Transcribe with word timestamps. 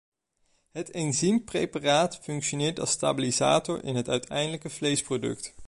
Het 0.71 0.91
enzympreparaat 0.91 2.15
functioneert 2.19 2.79
als 2.79 2.91
stabilisator 2.91 3.83
in 3.83 3.95
het 3.95 4.09
uiteindelijke 4.09 4.69
vleesproduct. 4.69 5.53